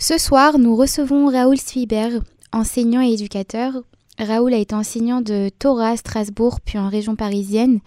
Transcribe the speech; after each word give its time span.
Ce 0.00 0.16
soir, 0.16 0.60
nous 0.60 0.76
recevons 0.76 1.26
Raoul 1.26 1.58
Swiber, 1.58 2.20
enseignant 2.52 3.02
et 3.02 3.14
éducateur. 3.14 3.72
Raoul 4.16 4.54
a 4.54 4.58
été 4.58 4.72
enseignant 4.72 5.20
de 5.22 5.50
Torah 5.58 5.88
à 5.88 5.96
Strasbourg 5.96 6.60
puis 6.60 6.78
en 6.78 6.88
région 6.88 7.16
parisienne. 7.16 7.80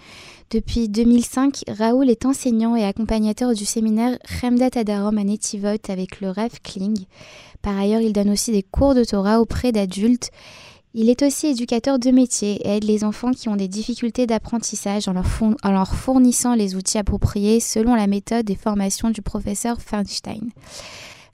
Depuis 0.50 0.89
2005, 0.89 1.63
Raoul 1.70 2.10
est 2.10 2.26
enseignant 2.26 2.76
et 2.76 2.84
accompagnateur 2.84 3.54
du 3.54 3.63
séminaire 3.63 4.18
Chemdat 4.26 4.71
Adarom 4.76 5.18
à 5.18 5.24
Netivot 5.24 5.78
avec 5.88 6.20
le 6.20 6.32
Rav 6.32 6.60
Kling. 6.62 7.05
Par 7.62 7.79
ailleurs, 7.79 8.01
il 8.01 8.12
donne 8.12 8.31
aussi 8.31 8.51
des 8.51 8.63
cours 8.63 8.93
de 8.93 9.05
Torah 9.05 9.39
auprès 9.39 9.71
d'adultes. 9.71 10.31
Il 10.93 11.09
est 11.09 11.21
aussi 11.21 11.47
éducateur 11.47 11.97
de 11.97 12.12
métier 12.12 12.55
et 12.55 12.75
aide 12.75 12.83
les 12.83 13.05
enfants 13.05 13.31
qui 13.31 13.47
ont 13.47 13.55
des 13.55 13.69
difficultés 13.69 14.28
d'apprentissage 14.28 15.07
en, 15.07 15.15
en, 15.15 15.71
leur 15.71 15.96
fournissant 15.96 16.55
les 16.55 16.75
outils 16.75 16.98
appropriés 16.98 17.62
selon 17.62 17.95
la 17.95 18.07
méthode 18.07 18.49
et 18.49 18.55
formation 18.55 19.12
du 19.12 19.21
professeur 19.21 19.81
Feinstein. 19.81 20.49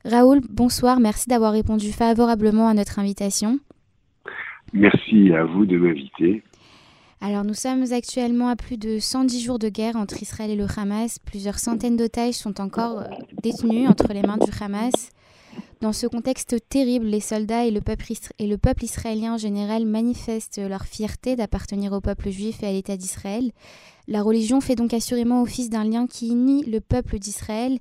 Raoul, 0.10 0.40
bonsoir, 0.50 1.02
merci 1.02 1.28
d'avoir 1.28 1.52
répondu 1.52 1.92
favorablement 1.92 2.70
à 2.70 2.74
notre 2.74 2.98
invitation. 2.98 3.60
Merci 4.72 5.34
à 5.34 5.44
vous 5.44 5.66
de 5.66 5.78
m'inviter. 5.78 6.44
Alors 7.20 7.44
nous 7.44 7.54
sommes 7.54 7.84
actuellement 7.92 8.48
à 8.48 8.56
plus 8.56 8.78
de 8.78 9.00
110 9.00 9.44
jours 9.44 9.60
de 9.60 9.68
guerre 9.68 9.98
entre 9.98 10.22
Israël 10.22 10.50
et 10.50 10.56
le 10.56 10.66
Hamas. 10.78 11.20
Plusieurs 11.20 11.60
centaines 11.60 11.98
d'otages 11.98 12.36
sont 12.36 12.62
encore 12.62 13.00
euh, 13.00 13.08
détenus 13.44 13.90
entre 13.90 14.14
les 14.14 14.22
mains 14.22 14.38
du 14.38 14.50
Hamas. 14.62 15.12
Dans 15.82 15.92
ce 15.92 16.08
contexte 16.08 16.56
terrible, 16.70 17.08
les 17.08 17.20
soldats 17.20 17.66
et 17.66 17.72
le, 17.72 17.82
peuple 17.82 18.06
et 18.40 18.48
le 18.48 18.58
peuple 18.58 18.86
israélien 18.86 19.34
en 19.34 19.38
général 19.38 19.86
manifestent 19.86 20.62
leur 20.66 20.86
fierté 20.86 21.36
d'appartenir 21.36 21.92
au 21.92 22.00
peuple 22.00 22.30
juif 22.30 22.64
et 22.64 22.68
à 22.68 22.72
l'État 22.72 22.96
d'Israël. 22.96 23.52
La 24.08 24.22
religion 24.22 24.62
fait 24.62 24.76
donc 24.76 24.94
assurément 24.94 25.42
office 25.42 25.70
d'un 25.70 25.84
lien 25.84 26.08
qui 26.08 26.30
unit 26.30 26.64
le 26.64 26.80
peuple 26.80 27.20
d'Israël 27.20 27.80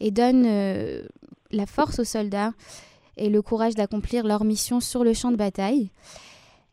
et 0.00 0.10
donne 0.10 0.44
euh, 0.44 1.06
la 1.52 1.66
force 1.66 1.98
aux 1.98 2.04
soldats 2.04 2.52
et 3.16 3.28
le 3.28 3.42
courage 3.42 3.74
d'accomplir 3.74 4.26
leur 4.26 4.44
mission 4.44 4.80
sur 4.80 5.04
le 5.04 5.12
champ 5.12 5.30
de 5.30 5.36
bataille. 5.36 5.90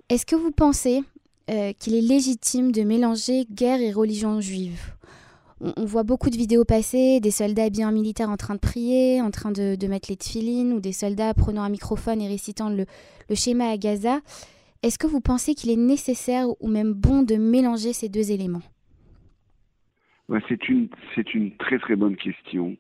Est-ce 0.10 0.26
que 0.26 0.36
vous 0.36 0.52
pensez 0.52 1.04
euh, 1.50 1.74
qu'il 1.74 1.96
est 1.96 2.02
légitime 2.02 2.72
de 2.72 2.82
mélanger 2.84 3.46
guerre 3.52 3.82
et 3.82 3.92
religion 3.92 4.42
juive? 4.42 4.94
On, 5.62 5.84
voit 5.84 6.04
beaucoup 6.04 6.30
de 6.30 6.38
vidéos 6.38 6.64
passer, 6.64 7.20
des 7.20 7.32
soldats 7.32 7.66
habillés 7.66 7.86
en 7.86 7.92
militaire 7.92 8.30
en 8.30 8.38
train 8.38 8.56
de 8.56 8.60
prier, 8.60 9.22
en 9.22 9.30
train 9.30 9.52
de, 9.52 9.88
mettre 9.88 10.10
les 10.10 10.16
tefilines, 10.16 10.72
ou 10.72 10.80
des 10.80 10.94
soldats 10.94 11.34
prenant 11.34 11.64
un 11.64 11.70
microphone 11.70 12.22
et 12.22 12.30
récitant 12.30 12.70
le, 12.70 12.86
schéma 13.36 13.68
à 13.70 13.76
Gaza. 13.76 14.22
Est-ce 14.84 14.98
que 14.98 15.06
vous 15.06 15.20
pensez 15.20 15.56
qu'il 15.56 15.70
est 15.70 15.76
nécessaire 15.76 16.46
ou 16.62 16.70
même 16.70 16.94
bon 16.94 17.24
de 17.24 17.36
mélanger 17.36 17.92
ces 17.92 18.08
deux 18.08 18.32
éléments? 18.32 18.62
C'est 20.48 20.70
une, 20.70 20.88
une 21.34 21.58
très 21.58 21.78
très 21.80 21.98
bonne 21.98 22.16
question. 22.16 22.78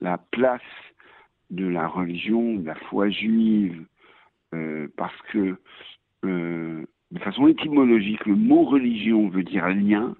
La 0.00 0.18
place 0.18 0.60
de 1.50 1.66
la 1.66 1.86
religion, 1.86 2.56
de 2.56 2.66
la 2.66 2.74
foi 2.74 3.08
juive, 3.10 3.84
euh, 4.54 4.88
parce 4.96 5.16
que 5.32 5.56
euh, 6.24 6.84
de 7.10 7.18
façon 7.20 7.46
étymologique, 7.48 8.24
le 8.26 8.34
mot 8.34 8.64
religion 8.64 9.28
veut 9.28 9.44
dire 9.44 9.68
lien, 9.68 10.16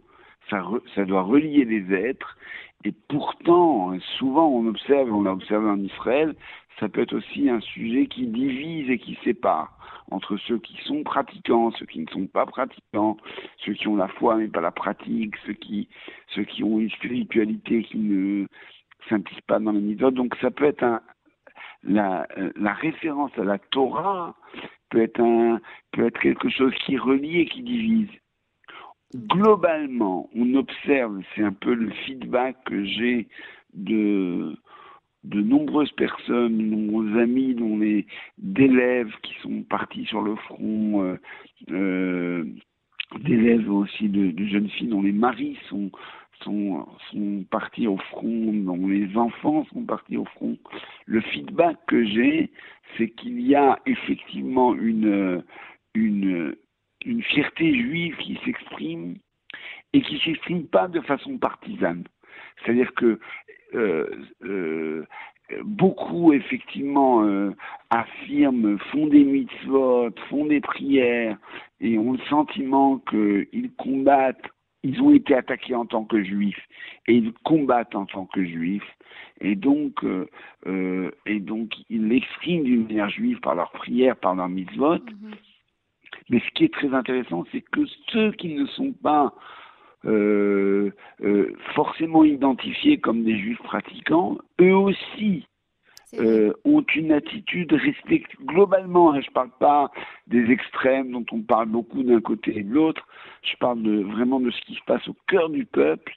ça, 0.50 1.04
doit 1.04 1.22
relier 1.22 1.64
les 1.64 1.92
êtres, 1.94 2.36
et 2.84 2.92
pourtant, 3.08 3.98
souvent 4.18 4.48
on 4.48 4.66
observe, 4.66 5.12
on 5.12 5.22
l'a 5.22 5.32
observé 5.32 5.68
en 5.68 5.80
Israël, 5.80 6.34
ça 6.78 6.88
peut 6.88 7.00
être 7.00 7.14
aussi 7.14 7.48
un 7.48 7.60
sujet 7.60 8.06
qui 8.06 8.26
divise 8.26 8.90
et 8.90 8.98
qui 8.98 9.18
sépare 9.24 9.78
entre 10.10 10.36
ceux 10.36 10.58
qui 10.58 10.76
sont 10.84 11.02
pratiquants, 11.02 11.70
ceux 11.72 11.86
qui 11.86 12.00
ne 12.00 12.10
sont 12.10 12.26
pas 12.26 12.46
pratiquants, 12.46 13.16
ceux 13.64 13.72
qui 13.72 13.88
ont 13.88 13.96
la 13.96 14.08
foi 14.08 14.36
mais 14.36 14.48
pas 14.48 14.60
la 14.60 14.70
pratique, 14.70 15.34
ceux 15.46 15.54
qui, 15.54 15.88
ceux 16.28 16.44
qui 16.44 16.62
ont 16.62 16.78
une 16.78 16.90
spiritualité 16.90 17.82
qui 17.84 17.98
ne 17.98 18.46
s'implique 19.08 19.42
pas 19.46 19.58
dans 19.58 19.72
les 19.72 19.80
mitzvot. 19.80 20.10
Donc 20.10 20.36
ça 20.40 20.50
peut 20.50 20.66
être 20.66 20.82
un, 20.82 21.00
la, 21.86 22.26
référence 22.80 23.32
à 23.38 23.44
la 23.44 23.58
Torah 23.58 24.34
peut 24.90 25.02
être, 25.02 26.20
quelque 26.20 26.48
chose 26.48 26.74
qui 26.86 26.96
relie 26.96 27.40
et 27.40 27.46
qui 27.46 27.62
divise. 27.62 28.08
Globalement, 29.14 30.28
on 30.34 30.54
observe, 30.54 31.20
c'est 31.34 31.42
un 31.42 31.52
peu 31.52 31.74
le 31.74 31.90
feedback 31.90 32.56
que 32.64 32.84
j'ai 32.84 33.28
de, 33.74 34.56
de 35.22 35.40
nombreuses 35.40 35.92
personnes, 35.92 36.58
de 36.58 36.62
nombreux 36.64 37.18
amis, 37.20 37.54
dont 37.54 37.78
les 37.78 38.06
d'élèves 38.38 39.12
qui 39.22 39.34
sont 39.40 39.62
partis 39.62 40.04
sur 40.06 40.22
le 40.22 40.34
front, 40.36 41.02
euh, 41.02 41.16
euh, 41.70 42.44
d'élèves 43.20 43.70
aussi 43.70 44.08
de, 44.08 44.32
jeunes 44.46 44.68
filles 44.68 44.88
dont 44.88 45.02
les 45.02 45.12
maris 45.12 45.56
sont 45.68 45.90
sont, 46.42 46.86
sont 47.10 47.44
partis 47.50 47.86
au 47.86 47.96
front, 47.96 48.52
dont 48.52 48.86
les 48.86 49.16
enfants 49.16 49.64
sont 49.72 49.84
partis 49.84 50.16
au 50.16 50.24
front. 50.24 50.56
Le 51.06 51.20
feedback 51.20 51.76
que 51.86 52.04
j'ai, 52.04 52.50
c'est 52.96 53.08
qu'il 53.10 53.40
y 53.40 53.54
a 53.54 53.78
effectivement 53.86 54.74
une, 54.74 55.42
une, 55.94 56.56
une 57.04 57.22
fierté 57.22 57.74
juive 57.74 58.16
qui 58.16 58.38
s'exprime 58.44 59.16
et 59.92 60.02
qui 60.02 60.18
s'exprime 60.18 60.66
pas 60.66 60.88
de 60.88 61.00
façon 61.00 61.38
partisane. 61.38 62.04
C'est-à-dire 62.62 62.92
que 62.94 63.18
euh, 63.74 64.06
euh, 64.44 65.04
beaucoup 65.62 66.32
effectivement 66.32 67.24
euh, 67.24 67.50
affirment, 67.90 68.78
font 68.90 69.06
des 69.06 69.24
mitzvot, 69.24 70.10
font 70.28 70.46
des 70.46 70.60
prières 70.60 71.36
et 71.80 71.98
ont 71.98 72.12
le 72.12 72.18
sentiment 72.30 72.98
qu'ils 73.10 73.72
combattent 73.76 74.48
ils 74.84 75.00
ont 75.00 75.12
été 75.12 75.34
attaqués 75.34 75.74
en 75.74 75.86
tant 75.86 76.04
que 76.04 76.22
juifs 76.22 76.62
et 77.08 77.14
ils 77.14 77.32
combattent 77.42 77.96
en 77.96 78.04
tant 78.04 78.26
que 78.26 78.44
juifs 78.44 78.88
et 79.40 79.56
donc 79.56 80.04
euh, 80.04 80.28
euh, 80.66 81.10
et 81.26 81.40
donc 81.40 81.72
ils 81.88 82.06
l'expriment 82.06 82.64
d'une 82.64 82.82
manière 82.84 83.08
juive 83.08 83.40
par 83.40 83.54
leur 83.54 83.72
prière, 83.72 84.16
par 84.16 84.34
leur 84.34 84.48
mitzvot. 84.48 84.98
Mm 84.98 85.32
Mais 86.28 86.40
ce 86.40 86.50
qui 86.54 86.64
est 86.64 86.72
très 86.72 86.92
intéressant, 86.94 87.44
c'est 87.50 87.62
que 87.62 87.80
ceux 88.08 88.32
qui 88.32 88.54
ne 88.54 88.66
sont 88.66 88.92
pas 88.92 89.34
euh, 90.04 90.90
forcément 91.74 92.24
identifiés 92.24 92.98
comme 92.98 93.24
des 93.24 93.38
juifs 93.38 93.62
pratiquants, 93.62 94.38
eux 94.60 94.76
aussi 94.76 95.46
euh, 96.18 96.52
ont 96.64 96.84
une 96.94 97.12
attitude 97.12 97.72
respecte 97.72 98.32
globalement. 98.42 99.12
Hein, 99.12 99.20
je 99.20 99.28
ne 99.28 99.32
parle 99.32 99.50
pas 99.58 99.90
des 100.26 100.50
extrêmes 100.50 101.12
dont 101.12 101.24
on 101.32 101.40
parle 101.40 101.68
beaucoup 101.68 102.02
d'un 102.02 102.20
côté 102.20 102.58
et 102.58 102.62
de 102.62 102.72
l'autre. 102.72 103.06
Je 103.42 103.56
parle 103.56 103.82
de, 103.82 104.00
vraiment 104.02 104.40
de 104.40 104.50
ce 104.50 104.60
qui 104.62 104.74
se 104.74 104.84
passe 104.86 105.06
au 105.08 105.16
cœur 105.28 105.50
du 105.50 105.64
peuple. 105.64 106.14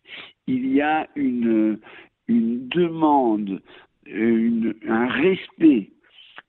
Il 0.47 0.67
y 0.73 0.81
a 0.81 1.07
une, 1.15 1.79
une 2.27 2.67
demande, 2.69 3.61
une, 4.05 4.75
un 4.87 5.07
respect 5.07 5.91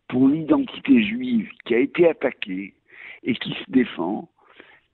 pour 0.09 0.29
l'identité 0.29 1.03
juive 1.03 1.49
qui 1.65 1.75
a 1.75 1.79
été 1.79 2.09
attaquée 2.09 2.75
et 3.23 3.35
qui 3.35 3.51
se 3.51 3.71
défend. 3.71 4.29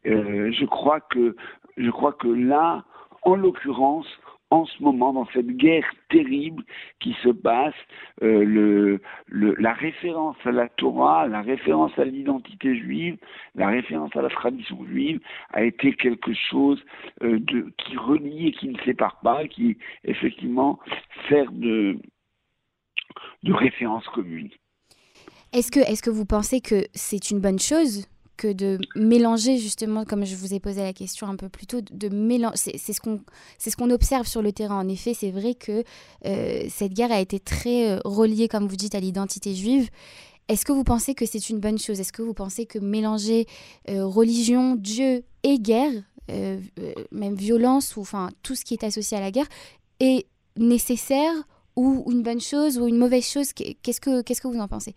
Euh, 0.07 0.53
je 0.53 0.65
crois 0.65 1.01
que 1.01 1.37
je 1.77 1.91
crois 1.91 2.13
que 2.13 2.29
là, 2.29 2.85
en 3.23 3.37
l'occurrence, 3.37 4.07
en 4.51 4.67
ce 4.67 4.83
moment 4.83 5.13
dans 5.13 5.27
cette 5.33 5.49
guerre 5.57 5.87
terrible 6.11 6.63
qui 7.01 7.15
se 7.23 7.29
passe, 7.29 7.75
euh, 8.23 8.99
la 9.29 9.73
référence 9.73 10.37
à 10.45 10.53
la 10.53 10.69
Torah, 10.69 11.27
la 11.27 11.43
référence 11.43 11.93
à 11.99 12.05
l'identité 12.05 12.77
juive, 12.77 13.17
la 13.55 13.69
référence 13.69 14.15
à 14.17 14.23
la 14.23 14.29
tradition 14.29 14.85
juive 14.87 15.21
a 15.53 15.65
été 15.65 15.93
quelque 15.95 16.33
chose 16.51 16.81
euh, 17.23 17.41
qui 17.79 17.97
relie 17.97 18.49
et 18.49 18.53
qui 18.53 18.69
ne 18.69 18.79
sépare 18.85 19.19
pas, 19.21 19.47
qui 19.49 19.77
effectivement 20.05 20.79
sert 21.29 21.51
de, 21.51 21.99
référence 23.45 24.07
commune. 24.09 24.51
Est 25.53 25.69
-ce 25.69 26.03
que 26.03 26.11
vous 26.11 26.27
pensez 26.27 26.61
que 26.61 26.87
c'est 26.95 27.31
une 27.31 27.41
bonne 27.41 27.61
chose 27.61 28.09
que 28.37 28.53
de 28.53 28.79
mélanger 28.95 29.59
justement, 29.59 30.05
comme 30.05 30.25
je 30.25 30.37
vous 30.37 30.55
ai 30.55 30.61
posé 30.61 30.83
la 30.83 30.93
question 30.93 31.27
un 31.27 31.37
peu 31.37 31.49
plus 31.49 31.67
tôt, 31.67 31.81
de 31.81 32.09
mélanger. 32.09 32.57
C'est 32.57 32.93
ce 32.93 33.01
qu'on 33.01 33.21
c'est 33.59 33.71
ce 33.71 33.77
qu'on 33.77 33.91
observe 33.91 34.27
sur 34.27 34.43
le 34.43 34.53
terrain. 34.53 34.79
En 34.79 34.89
effet, 34.89 35.15
c'est 35.15 35.31
vrai 35.31 35.55
que 35.55 35.85
euh, 36.25 36.65
cette 36.69 36.93
guerre 36.95 37.13
a 37.13 37.21
été 37.21 37.41
très 37.41 37.91
euh, 37.91 38.01
reliée, 38.05 38.49
comme 38.49 38.67
vous 38.67 38.77
dites, 38.77 38.95
à 38.95 39.01
l'identité 39.01 39.55
juive. 39.55 39.91
Est-ce 40.49 40.65
que 40.65 40.73
vous 40.73 40.85
pensez 40.85 41.15
que 41.15 41.25
c'est 41.25 41.49
une 41.49 41.59
bonne 41.59 41.79
chose? 41.79 42.01
Est-ce 42.01 42.13
que 42.13 42.23
vous 42.23 42.35
pensez 42.35 42.67
que 42.67 42.79
mélanger 42.79 43.47
euh, 43.89 44.05
religion, 44.05 44.77
Dieu 44.77 45.25
et 45.43 45.59
guerre, 45.59 45.93
même 47.13 47.35
violence 47.35 47.97
ou 47.97 48.01
enfin 48.01 48.31
tout 48.43 48.55
ce 48.55 48.65
qui 48.65 48.73
est 48.75 48.85
associé 48.85 49.17
à 49.17 49.21
la 49.21 49.31
guerre, 49.31 49.49
est 50.01 50.27
nécessaire 50.57 51.33
ou 51.77 52.05
une 52.11 52.23
bonne 52.23 52.41
chose 52.41 52.79
ou 52.79 52.89
une 52.89 52.99
mauvaise 52.99 53.27
chose? 53.27 53.53
Qu'est-ce 53.53 54.01
que 54.01 54.23
qu'est-ce 54.23 54.41
que 54.41 54.49
vous 54.49 54.61
en 54.61 54.69
pensez? 54.69 54.95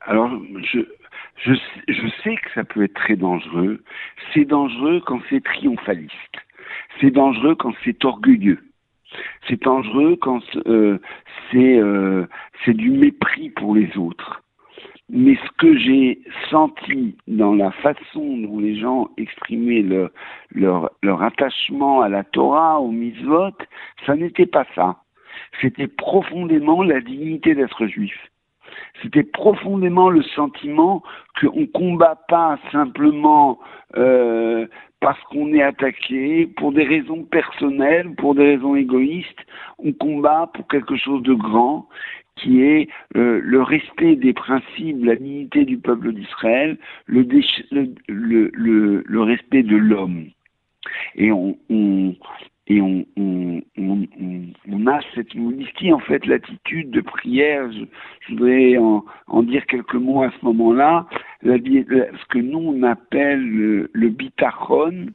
Alors, 0.00 0.30
je, 0.72 0.80
je, 1.36 1.54
sais 2.22 2.36
que 2.36 2.50
ça 2.54 2.64
peut 2.64 2.84
être 2.84 2.94
très 2.94 3.16
dangereux. 3.16 3.82
C'est 4.32 4.44
dangereux 4.44 5.02
quand 5.04 5.20
c'est 5.28 5.42
triomphaliste. 5.42 6.36
C'est 7.00 7.10
dangereux 7.10 7.54
quand 7.54 7.72
c'est 7.84 8.04
orgueilleux. 8.04 8.60
C'est 9.48 9.62
dangereux 9.62 10.16
quand 10.16 10.42
euh, 10.66 10.98
c'est 11.50 11.78
euh, 11.78 12.26
c'est 12.64 12.74
du 12.74 12.90
mépris 12.90 13.50
pour 13.50 13.74
les 13.74 13.96
autres. 13.98 14.42
Mais 15.10 15.34
ce 15.34 15.50
que 15.58 15.76
j'ai 15.76 16.20
senti 16.48 17.16
dans 17.26 17.54
la 17.54 17.70
façon 17.70 18.38
dont 18.38 18.58
les 18.58 18.78
gens 18.78 19.10
exprimaient 19.18 19.84
leur 20.52 21.22
attachement 21.22 22.00
à 22.00 22.08
la 22.08 22.24
Torah, 22.24 22.80
au 22.80 22.90
mitzvot, 22.90 23.50
ça 24.06 24.14
n'était 24.14 24.46
pas 24.46 24.64
ça. 24.74 25.02
c'était 25.60 25.88
profondément 25.88 26.82
la 26.82 27.00
dignité 27.00 27.54
d'être 27.54 27.86
juif. 27.86 28.31
C'était 29.00 29.22
profondément 29.22 30.10
le 30.10 30.22
sentiment 30.22 31.02
qu'on 31.40 31.66
combat 31.66 32.16
pas 32.28 32.58
simplement 32.70 33.58
euh, 33.96 34.66
parce 35.00 35.20
qu'on 35.24 35.52
est 35.52 35.62
attaqué 35.62 36.46
pour 36.46 36.72
des 36.72 36.84
raisons 36.84 37.24
personnelles, 37.24 38.14
pour 38.16 38.34
des 38.34 38.54
raisons 38.54 38.76
égoïstes. 38.76 39.46
On 39.78 39.92
combat 39.92 40.50
pour 40.54 40.68
quelque 40.68 40.96
chose 40.96 41.22
de 41.22 41.34
grand 41.34 41.88
qui 42.36 42.62
est 42.62 42.88
euh, 43.16 43.40
le 43.42 43.62
respect 43.62 44.16
des 44.16 44.32
principes, 44.32 45.04
la 45.04 45.16
dignité 45.16 45.64
du 45.64 45.78
peuple 45.78 46.12
d'Israël, 46.12 46.78
le, 47.06 47.26
le, 47.70 48.50
le, 48.52 49.04
le, 49.06 49.22
respect 49.22 49.62
de 49.62 49.76
l'homme. 49.76 50.26
Et 51.14 51.30
on, 51.30 51.56
on, 51.68 52.14
et 52.68 52.80
on, 52.80 53.04
cette 55.22 55.34
modestie, 55.34 55.92
en 55.92 55.98
fait, 56.00 56.26
l'attitude 56.26 56.90
de 56.90 57.00
prière. 57.00 57.70
Je, 57.72 57.84
je 58.20 58.32
voudrais 58.32 58.76
en, 58.78 59.04
en, 59.26 59.42
dire 59.42 59.64
quelques 59.66 59.94
mots 59.94 60.22
à 60.22 60.30
ce 60.30 60.44
moment-là. 60.44 61.06
Ce 61.42 62.26
que 62.28 62.38
nous, 62.38 62.58
on 62.58 62.82
appelle 62.82 63.40
le, 63.40 63.90
le 63.92 64.08
bitachon 64.08 65.06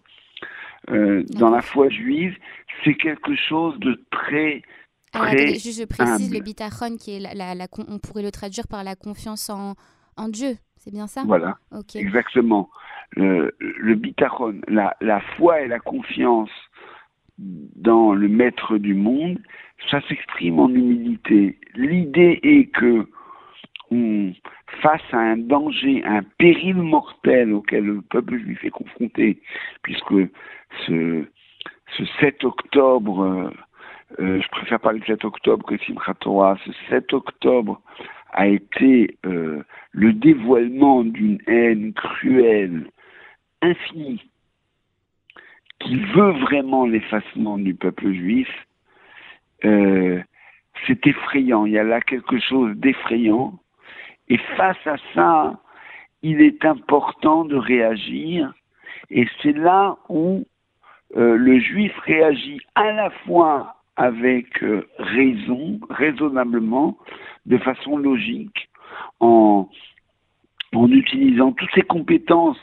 euh, 0.89 1.23
dans 1.31 1.49
la 1.49 1.61
foi 1.61 1.89
juive, 1.89 2.35
c'est 2.83 2.95
quelque 2.95 3.35
chose 3.35 3.77
de 3.79 4.01
très 4.11 4.61
alors, 5.13 5.27
attendez, 5.27 5.55
je, 5.55 5.85
précise 5.85 6.33
le 6.33 6.41
bitachon, 6.41 6.97
qui 6.97 7.15
est 7.15 7.19
la, 7.19 7.55
la, 7.55 7.67
on 7.87 7.97
pourrait 7.97 8.23
le 8.23 8.31
traduire 8.31 8.67
par 8.67 8.83
la 8.83 8.95
confiance 8.95 9.49
en, 9.49 9.75
en 10.17 10.27
Dieu, 10.27 10.57
c'est 10.75 10.91
bien 10.91 11.07
ça? 11.07 11.23
Voilà, 11.25 11.57
exactement. 11.95 12.69
Le, 13.11 13.55
le 13.59 13.95
bitachon, 13.95 14.59
la, 14.67 14.95
la 15.01 15.21
foi 15.21 15.61
et 15.61 15.67
la 15.67 15.79
confiance 15.79 16.49
dans 17.37 18.13
le 18.13 18.27
maître 18.27 18.77
du 18.77 18.93
monde, 18.93 19.39
ça 19.91 20.01
s'exprime 20.07 20.59
en 20.59 20.69
humilité. 20.69 21.57
L'idée 21.75 22.39
est 22.43 22.71
que 22.71 23.07
on, 23.91 24.33
face 24.81 25.01
à 25.11 25.17
un 25.17 25.37
danger, 25.37 26.03
un 26.03 26.23
péril 26.37 26.75
mortel 26.75 27.53
auquel 27.53 27.85
le 27.85 28.01
peuple 28.01 28.37
juif 28.37 28.63
est 28.63 28.69
confronté, 28.69 29.39
puisque 29.81 30.29
ce, 30.85 31.25
ce 31.95 32.05
7 32.19 32.43
octobre, 32.43 33.21
euh, 33.21 33.49
euh, 34.19 34.41
je 34.41 34.49
préfère 34.49 34.79
parler 34.79 34.99
de 34.99 35.05
7 35.05 35.23
octobre 35.25 35.65
que 35.65 35.77
Simchat 35.77 36.15
Torah, 36.15 36.57
ce 36.65 36.71
7 36.89 37.13
octobre 37.13 37.81
a 38.33 38.47
été 38.47 39.17
euh, 39.25 39.63
le 39.91 40.13
dévoilement 40.13 41.03
d'une 41.03 41.39
haine 41.47 41.93
cruelle, 41.93 42.87
infinie, 43.61 44.21
qui 45.79 45.95
veut 45.97 46.31
vraiment 46.31 46.85
l'effacement 46.85 47.57
du 47.57 47.73
peuple 47.75 48.11
juif, 48.11 48.49
euh, 49.65 50.21
c'est 50.85 51.05
effrayant. 51.07 51.65
Il 51.65 51.73
y 51.73 51.79
a 51.79 51.83
là 51.83 52.01
quelque 52.01 52.39
chose 52.39 52.75
d'effrayant. 52.75 53.59
Et 54.29 54.37
face 54.57 54.85
à 54.85 54.97
ça, 55.13 55.59
il 56.21 56.41
est 56.41 56.65
important 56.65 57.45
de 57.45 57.55
réagir. 57.55 58.53
Et 59.09 59.27
c'est 59.41 59.53
là 59.53 59.97
où 60.09 60.45
euh, 61.15 61.37
le 61.37 61.59
juif 61.59 61.93
réagit 61.99 62.59
à 62.75 62.91
la 62.91 63.09
fois 63.25 63.75
avec 63.95 64.61
euh, 64.63 64.87
raison, 64.99 65.79
raisonnablement, 65.89 66.97
de 67.45 67.57
façon 67.57 67.97
logique, 67.97 68.69
en, 69.19 69.69
en 70.73 70.91
utilisant 70.91 71.51
toutes 71.53 71.71
ses 71.73 71.81
compétences 71.81 72.59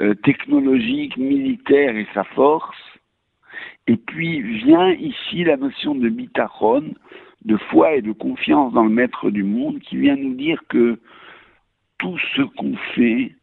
euh, 0.00 0.14
technologique, 0.14 1.16
militaire 1.16 1.96
et 1.96 2.06
sa 2.12 2.24
force. 2.24 2.76
Et 3.86 3.96
puis 3.96 4.40
vient 4.40 4.92
ici 4.92 5.44
la 5.44 5.56
notion 5.56 5.94
de 5.94 6.08
bitachon, 6.08 6.94
de 7.44 7.56
foi 7.56 7.94
et 7.94 8.02
de 8.02 8.12
confiance 8.12 8.72
dans 8.72 8.84
le 8.84 8.90
maître 8.90 9.30
du 9.30 9.42
monde, 9.42 9.80
qui 9.80 9.96
vient 9.96 10.16
nous 10.16 10.34
dire 10.34 10.60
que 10.68 10.98
tout 11.98 12.18
ce 12.34 12.42
qu'on 12.42 12.76
fait, 12.94 13.34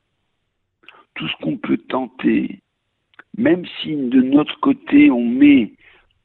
tout 1.15 1.27
ce 1.27 1.35
qu'on 1.41 1.57
peut 1.57 1.77
tenter, 1.77 2.59
même 3.37 3.65
si 3.81 3.95
de 3.95 4.21
notre 4.21 4.59
côté 4.59 5.09
on 5.09 5.25
met 5.25 5.73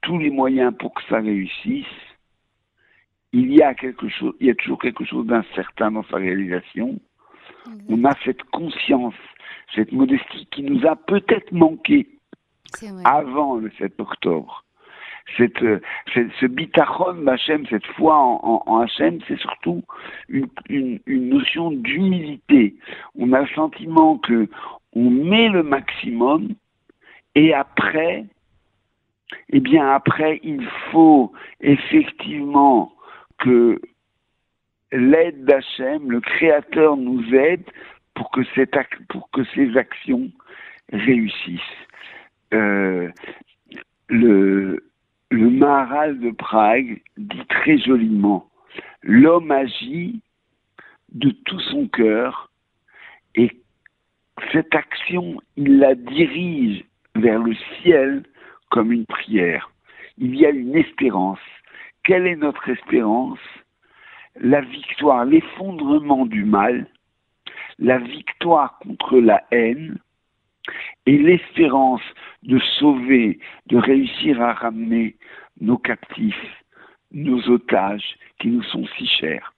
tous 0.02 0.18
les 0.18 0.30
moyens 0.30 0.74
pour 0.78 0.94
que 0.94 1.02
ça 1.08 1.20
réussisse, 1.20 1.86
il 3.32 3.52
y 3.52 3.62
a 3.62 3.74
quelque 3.74 4.08
chose, 4.08 4.34
il 4.40 4.46
y 4.48 4.50
a 4.50 4.54
toujours 4.54 4.78
quelque 4.78 5.04
chose 5.04 5.26
d'incertain 5.26 5.90
dans 5.90 6.04
sa 6.04 6.16
réalisation. 6.16 6.98
On 7.88 8.04
a 8.04 8.14
cette 8.24 8.42
conscience 8.44 9.14
cette 9.74 9.92
modestie 9.92 10.46
qui 10.50 10.62
nous 10.62 10.86
a 10.86 10.96
peut-être 10.96 11.52
manqué 11.52 12.08
avant 13.04 13.56
le 13.56 13.70
7 13.78 13.94
octobre. 13.98 14.64
Cette, 15.36 15.62
euh, 15.62 15.80
ce 16.14 16.46
bitachon 16.46 17.26
Hachem, 17.26 17.66
cette 17.66 17.86
foi 17.86 18.16
en, 18.16 18.62
en, 18.66 18.78
Hachem, 18.78 19.18
c'est 19.28 19.38
surtout 19.38 19.82
une, 20.28 20.48
une, 20.70 21.00
une 21.04 21.28
notion 21.28 21.70
d'humilité. 21.70 22.76
On 23.14 23.32
a 23.34 23.42
le 23.42 23.48
sentiment 23.48 24.16
que 24.18 24.48
on 24.94 25.10
met 25.10 25.50
le 25.50 25.62
maximum 25.62 26.48
et 27.34 27.52
après, 27.52 28.24
eh 29.50 29.60
bien 29.60 29.88
après, 29.90 30.40
il 30.42 30.66
faut 30.90 31.32
effectivement 31.60 32.92
que 33.38 33.80
l'aide 34.92 35.44
d'Hachem, 35.44 36.10
le 36.10 36.20
Créateur 36.20 36.96
nous 36.96 37.22
aide 37.34 37.64
pour 38.18 38.30
que, 39.30 39.44
ces 39.54 39.76
actions 39.76 40.30
réussissent. 40.92 41.60
Euh, 42.52 43.10
le, 44.08 44.82
le 45.30 45.50
Maharal 45.50 46.18
de 46.18 46.30
Prague 46.30 47.00
dit 47.16 47.46
très 47.48 47.78
joliment 47.78 48.48
L'homme 49.02 49.50
agit 49.50 50.20
de 51.12 51.30
tout 51.30 51.60
son 51.60 51.86
cœur 51.88 52.50
et 53.34 53.50
cette 54.52 54.74
action, 54.74 55.40
il 55.56 55.78
la 55.78 55.94
dirige 55.94 56.84
vers 57.14 57.38
le 57.38 57.54
ciel 57.80 58.24
comme 58.70 58.92
une 58.92 59.06
prière. 59.06 59.70
Il 60.16 60.34
y 60.36 60.46
a 60.46 60.50
une 60.50 60.76
espérance. 60.76 61.38
Quelle 62.04 62.26
est 62.26 62.36
notre 62.36 62.68
espérance? 62.68 63.38
La 64.40 64.60
victoire, 64.60 65.24
l'effondrement 65.24 66.26
du 66.26 66.44
mal 66.44 66.86
la 67.78 67.98
victoire 67.98 68.78
contre 68.80 69.18
la 69.18 69.42
haine 69.50 69.98
et 71.06 71.16
l'espérance 71.16 72.02
de 72.42 72.58
sauver, 72.78 73.38
de 73.66 73.76
réussir 73.76 74.40
à 74.42 74.52
ramener 74.52 75.16
nos 75.60 75.78
captifs, 75.78 76.34
nos 77.12 77.40
otages 77.48 78.16
qui 78.38 78.48
nous 78.48 78.62
sont 78.64 78.86
si 78.96 79.06
chers. 79.06 79.54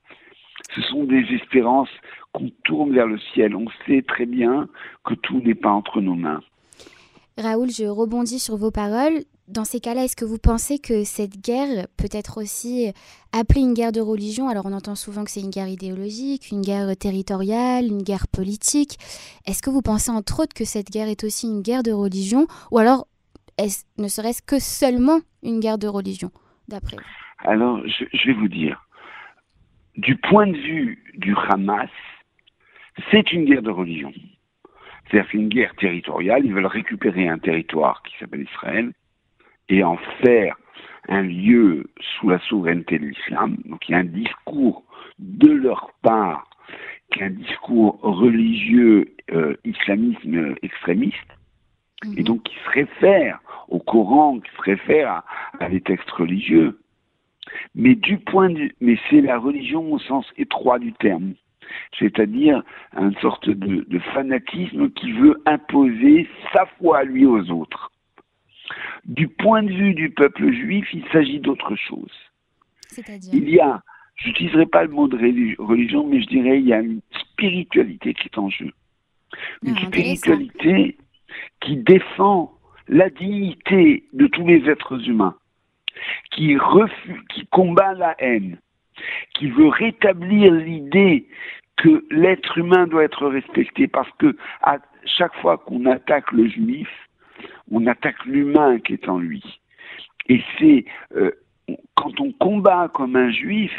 Ce 0.75 0.83
sont 0.83 1.05
des 1.05 1.25
espérances 1.35 1.91
qu'on 2.33 2.51
tourne 2.65 2.93
vers 2.93 3.07
le 3.07 3.19
ciel. 3.33 3.57
On 3.57 3.67
sait 3.87 4.03
très 4.03 4.27
bien 4.27 4.69
que 5.05 5.15
tout 5.15 5.41
n'est 5.41 5.55
pas 5.55 5.71
entre 5.71 6.01
nos 6.01 6.15
mains. 6.15 6.43
Raoul, 7.37 7.71
je 7.71 7.87
rebondis 7.87 8.39
sur 8.39 8.57
vos 8.57 8.71
paroles 8.71 9.25
dans 9.51 9.65
ces 9.65 9.81
cas-là, 9.81 10.05
est-ce 10.05 10.17
que 10.17 10.25
vous 10.25 10.39
pensez 10.39 10.79
que 10.79 11.05
cette 11.05 11.43
guerre 11.43 11.87
peut 11.97 12.09
être 12.13 12.41
aussi 12.41 12.93
appelée 13.33 13.61
une 13.61 13.75
guerre 13.75 13.93
de 13.93 14.01
religion? 14.01 14.49
Alors 14.49 14.67
on 14.67 14.73
entend 14.73 14.95
souvent 14.95 15.25
que 15.25 15.31
c'est 15.31 15.41
une 15.41 15.51
guerre 15.51 15.69
idéologique, 15.69 16.51
une 16.51 16.63
guerre 16.63 16.97
territoriale, 16.97 17.87
une 17.87 18.03
guerre 18.03 18.29
politique. 18.29 18.99
Est-ce 19.47 19.63
que 19.63 19.71
vous 19.71 19.83
pensez 19.83 20.11
entre 20.11 20.43
autres 20.43 20.55
que 20.55 20.65
cette 20.65 20.91
guerre 20.91 21.09
est 21.09 21.25
aussi 21.25 21.47
une 21.47 21.63
guerre 21.63 21.83
de 21.83 21.93
religion? 21.93 22.47
Ou 22.71 22.79
alors 22.79 23.07
ne 23.99 24.09
serait-ce 24.09 24.41
que 24.41 24.59
seulement 24.59 25.21
une 25.43 25.61
guerre 25.61 25.79
de 25.79 25.89
religion, 25.89 26.31
d'après 26.69 26.97
vous? 26.97 27.51
Alors 27.51 27.83
je, 27.87 28.05
je 28.13 28.27
vais 28.29 28.35
vous 28.35 28.49
dire, 28.49 28.87
du 29.97 30.17
point 30.17 30.47
de 30.47 30.57
vue 30.57 31.13
du 31.17 31.35
Hamas, 31.49 31.91
c'est 33.11 33.33
une 33.33 33.45
guerre 33.45 33.63
de 33.63 33.71
religion. 33.71 34.13
C'est-à-dire 35.11 35.29
c'est 35.33 35.39
une 35.39 35.49
guerre 35.49 35.75
territoriale, 35.77 36.45
ils 36.45 36.55
veulent 36.55 36.67
récupérer 36.67 37.29
un 37.29 37.39
territoire 37.39 38.03
qui 38.05 38.15
s'appelle 38.19 38.43
Israël, 38.43 38.93
et 39.71 39.85
en 39.85 39.97
faire 40.23 40.57
un 41.09 41.23
lieu 41.23 41.87
sous 42.01 42.29
la 42.29 42.39
souveraineté 42.41 42.99
de 42.99 43.07
l'islam. 43.07 43.57
Donc 43.65 43.89
il 43.89 43.93
y 43.93 43.95
a 43.95 43.99
un 43.99 44.05
discours 44.05 44.85
de 45.19 45.51
leur 45.51 45.93
part 46.03 46.47
qui 47.11 47.21
est 47.21 47.25
un 47.25 47.31
discours 47.31 47.99
religieux 48.03 49.15
euh, 49.33 49.57
islamisme 49.65 50.55
extrémiste, 50.63 51.17
mhm. 52.05 52.19
et 52.19 52.23
donc 52.23 52.43
qui 52.45 52.55
se 52.65 52.71
réfère 52.71 53.41
au 53.69 53.79
Coran, 53.79 54.39
qui 54.41 54.51
se 54.57 54.63
réfère 54.63 55.23
à, 55.59 55.69
des 55.69 55.81
textes 55.81 56.11
religieux. 56.11 56.79
Mais 57.75 57.95
du 57.97 58.19
point 58.19 58.51
de 58.51 58.71
mais 58.81 58.99
c'est 59.09 59.21
la 59.21 59.39
religion 59.39 59.93
au 59.93 59.99
sens 59.99 60.27
étroit 60.37 60.79
du 60.79 60.93
terme, 60.93 61.35
c'est-à-dire 61.99 62.63
une 62.97 63.15
sorte 63.17 63.49
de, 63.49 63.85
de 63.89 63.99
fanatisme 64.15 64.91
qui 64.91 65.13
veut 65.13 65.43
imposer 65.47 66.29
sa 66.53 66.67
foi 66.79 66.99
à 66.99 67.05
lui 67.05 67.27
aux 67.27 67.51
autres. 67.51 67.91
Du 69.05 69.29
point 69.29 69.63
de 69.63 69.73
vue 69.73 69.95
du 69.95 70.11
peuple 70.11 70.53
juif, 70.53 70.87
il 70.93 71.05
s'agit 71.13 71.41
d'autre 71.41 71.75
chose. 71.77 72.13
Il 73.33 73.49
y 73.49 73.61
a, 73.61 73.83
je 74.17 74.29
n'utiliserai 74.29 74.67
pas 74.67 74.85
le 74.85 74.91
mot 74.91 75.09
de 75.09 75.17
religion, 75.17 76.07
mais 76.07 76.21
je 76.21 76.27
dirais 76.27 76.59
il 76.59 76.67
y 76.67 76.73
a 76.73 76.81
une 76.81 77.01
spiritualité 77.13 78.15
qui 78.15 78.29
est 78.29 78.39
en 78.39 78.51
jeu. 78.51 78.73
Une 79.63 79.77
ah, 79.77 79.87
spiritualité 79.87 80.99
qui 81.61 81.77
défend 81.77 82.53
la 82.89 83.09
dignité 83.09 84.05
de 84.13 84.27
tous 84.27 84.47
les 84.47 84.69
êtres 84.69 85.09
humains. 85.09 85.37
qui, 86.33 86.57
refuse, 86.57 87.21
qui 87.29 87.47
combat 87.47 87.95
la 87.95 88.15
haine, 88.19 88.59
qui 89.35 89.51
veut 89.51 89.69
rétablir 89.69 90.53
l'idée 90.53 91.27
que 91.77 92.05
l'être 92.11 92.59
humain 92.59 92.87
doit 92.87 93.05
être 93.05 93.27
respecté 93.27 93.89
parce 93.89 94.11
que 94.19 94.37
à 94.63 94.79
chaque 95.05 95.35
fois 95.37 95.59
qu'on 95.59 95.87
attaque 95.87 96.31
le 96.33 96.49
juif, 96.49 96.89
on 97.71 97.87
attaque 97.87 98.25
l'humain 98.25 98.79
qui 98.81 98.95
est 98.95 99.09
en 99.09 99.19
lui. 99.19 99.43
Et 100.29 100.43
c'est 100.59 100.85
euh, 101.17 101.33
quand 101.95 102.21
on 102.21 102.33
combat 102.33 102.89
comme 102.93 103.17
un 103.17 103.31
juif, 103.31 103.73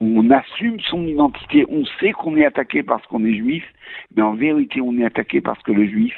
on 0.00 0.30
assume 0.30 0.80
son 0.80 1.06
identité, 1.06 1.64
on 1.68 1.84
sait 2.00 2.12
qu'on 2.12 2.36
est 2.36 2.44
attaqué 2.44 2.82
parce 2.82 3.06
qu'on 3.06 3.24
est 3.24 3.34
juif, 3.34 3.64
mais 4.14 4.22
en 4.22 4.34
vérité 4.34 4.80
on 4.80 4.98
est 4.98 5.04
attaqué 5.04 5.40
parce 5.40 5.62
que 5.62 5.72
le 5.72 5.86
juif 5.86 6.14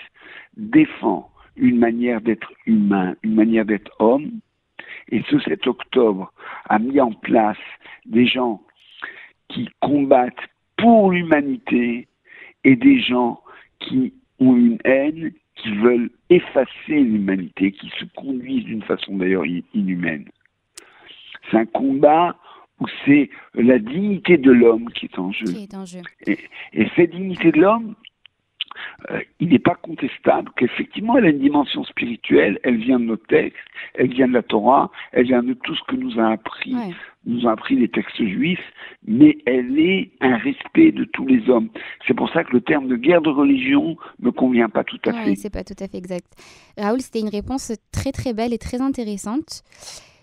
défend 0.56 1.30
une 1.56 1.78
manière 1.78 2.20
d'être 2.20 2.52
humain, 2.66 3.14
une 3.22 3.34
manière 3.34 3.64
d'être 3.64 3.90
homme. 3.98 4.40
Et 5.10 5.22
ce 5.28 5.38
7 5.38 5.66
octobre 5.66 6.32
a 6.68 6.78
mis 6.78 7.00
en 7.00 7.12
place 7.12 7.58
des 8.06 8.26
gens 8.26 8.62
qui 9.48 9.68
combattent 9.80 10.48
pour 10.76 11.12
l'humanité 11.12 12.08
et 12.64 12.76
des 12.76 13.00
gens 13.00 13.40
qui 13.78 14.14
ont 14.40 14.56
une 14.56 14.78
haine, 14.84 15.32
qui 15.56 15.74
veulent 15.76 16.10
effacer 16.30 16.68
l'humanité, 16.88 17.72
qui 17.72 17.90
se 17.98 18.04
conduisent 18.16 18.64
d'une 18.64 18.82
façon 18.82 19.16
d'ailleurs 19.16 19.44
inhumaine. 19.74 20.28
C'est 21.50 21.58
un 21.58 21.66
combat 21.66 22.36
où 22.80 22.86
c'est 23.04 23.30
la 23.54 23.78
dignité 23.78 24.36
de 24.36 24.50
l'homme 24.50 24.90
qui 24.90 25.06
est 25.06 25.18
en 25.18 25.30
jeu. 25.32 25.46
Et, 26.26 26.38
et 26.72 26.88
cette 26.96 27.12
dignité 27.12 27.52
de 27.52 27.60
l'homme, 27.60 27.94
euh, 29.10 29.20
il 29.38 29.48
n'est 29.50 29.58
pas 29.58 29.74
contestable 29.74 30.50
qu'effectivement 30.56 31.16
elle 31.16 31.26
a 31.26 31.30
une 31.30 31.38
dimension 31.38 31.84
spirituelle, 31.84 32.58
elle 32.64 32.76
vient 32.76 32.98
de 32.98 33.04
nos 33.04 33.16
textes, 33.16 33.56
elle 33.94 34.12
vient 34.12 34.28
de 34.28 34.32
la 34.32 34.42
Torah, 34.42 34.90
elle 35.12 35.26
vient 35.26 35.42
de 35.42 35.54
tout 35.54 35.74
ce 35.74 35.82
que 35.84 35.96
nous 35.96 36.18
a 36.18 36.30
appris, 36.32 36.74
nous 37.26 37.46
ont 37.46 37.48
appris 37.48 37.76
les 37.76 37.88
textes 37.88 38.22
juifs, 38.22 38.64
mais 39.06 39.38
elle 39.46 39.78
est 39.78 40.10
un 40.20 40.36
respect 40.36 40.92
de 40.92 41.04
tous 41.04 41.26
les 41.26 41.48
hommes. 41.48 41.68
C'est 42.06 42.14
pour 42.14 42.30
ça 42.30 42.44
que 42.44 42.52
le 42.52 42.60
terme 42.60 42.88
de 42.88 42.96
guerre 42.96 43.22
de 43.22 43.30
religion 43.30 43.96
ne 44.20 44.30
convient 44.30 44.68
pas 44.68 44.84
tout 44.84 45.00
à 45.06 45.10
ouais, 45.10 45.24
fait. 45.24 45.36
C'est 45.36 45.50
pas 45.50 45.64
tout 45.64 45.74
à 45.78 45.88
fait 45.88 45.98
exact. 45.98 46.32
Raoul, 46.76 47.00
c'était 47.00 47.20
une 47.20 47.28
réponse 47.28 47.72
très 47.92 48.12
très 48.12 48.32
belle 48.32 48.52
et 48.52 48.58
très 48.58 48.80
intéressante. 48.80 49.62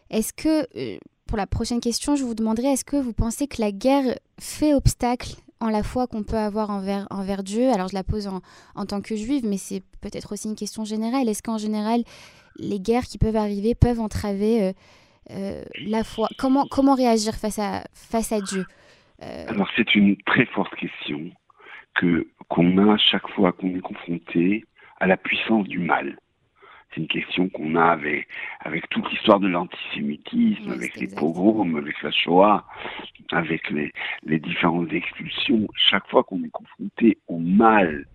Est-ce 0.09 0.33
que, 0.33 0.67
euh, 0.77 0.97
pour 1.27 1.37
la 1.37 1.47
prochaine 1.47 1.79
question, 1.79 2.15
je 2.15 2.23
vous 2.23 2.35
demanderai, 2.35 2.73
est-ce 2.73 2.85
que 2.85 2.97
vous 2.97 3.13
pensez 3.13 3.47
que 3.47 3.61
la 3.61 3.71
guerre 3.71 4.17
fait 4.39 4.73
obstacle 4.73 5.35
en 5.59 5.69
la 5.69 5.83
foi 5.83 6.07
qu'on 6.07 6.23
peut 6.23 6.37
avoir 6.37 6.69
envers, 6.69 7.07
envers 7.09 7.43
Dieu? 7.43 7.69
Alors 7.71 7.87
je 7.87 7.95
la 7.95 8.03
pose 8.03 8.27
en, 8.27 8.41
en 8.75 8.85
tant 8.85 9.01
que 9.01 9.15
juive, 9.15 9.45
mais 9.45 9.57
c'est 9.57 9.83
peut-être 10.01 10.33
aussi 10.33 10.47
une 10.47 10.55
question 10.55 10.83
générale. 10.83 11.29
Est-ce 11.29 11.43
qu'en 11.43 11.57
général, 11.57 12.03
les 12.57 12.79
guerres 12.79 13.05
qui 13.05 13.17
peuvent 13.17 13.37
arriver 13.37 13.75
peuvent 13.75 14.01
entraver 14.01 14.63
euh, 14.63 14.73
euh, 15.31 15.63
la 15.85 16.03
foi 16.03 16.27
comment, 16.37 16.65
comment 16.69 16.95
réagir 16.95 17.33
face 17.35 17.59
à, 17.59 17.83
face 17.93 18.31
à 18.31 18.41
Dieu? 18.41 18.65
Euh, 19.21 19.45
Alors 19.47 19.69
c'est 19.75 19.95
une 19.95 20.17
très 20.23 20.45
forte 20.47 20.75
question 20.75 21.31
que 21.95 22.27
qu'on 22.47 22.77
a 22.89 22.97
chaque 22.97 23.27
fois 23.29 23.51
qu'on 23.53 23.75
est 23.75 23.81
confronté 23.81 24.65
à 24.99 25.07
la 25.07 25.17
puissance 25.17 25.67
du 25.67 25.79
mal. 25.79 26.17
C'est 26.89 26.99
une 26.99 27.07
question 27.07 27.47
qu'on 27.47 27.75
a 27.75 27.85
avec, 27.85 28.27
avec 28.59 28.89
toute 28.89 29.09
l'histoire 29.09 29.39
de 29.39 29.47
l'antisémitisme, 29.47 30.71
avec 30.71 30.95
les 30.97 31.07
pogroms, 31.07 31.77
avec 31.77 32.01
la 32.01 32.11
Shoah, 32.11 32.65
avec 33.31 33.69
les, 33.69 33.93
les 34.23 34.39
différentes 34.39 34.91
expulsions. 34.91 35.65
Chaque 35.73 36.05
fois 36.09 36.25
qu'on 36.25 36.43
est 36.43 36.49
confronté 36.49 37.17
au 37.29 37.39
mal 37.39 38.05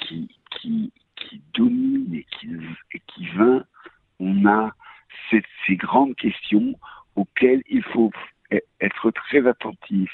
qui, 0.00 0.34
qui, 0.52 0.92
qui 1.16 1.42
domine 1.52 2.14
et 2.14 2.26
qui, 2.38 2.48
et 2.94 3.02
qui 3.06 3.26
vint, 3.36 3.62
on 4.18 4.46
a 4.46 4.72
ces 5.66 5.76
grandes 5.76 6.14
questions 6.16 6.74
auxquelles 7.16 7.62
il 7.68 7.82
faut 7.82 8.10
e-, 8.52 8.60
être 8.80 9.10
très 9.10 9.46
attentif 9.46 10.10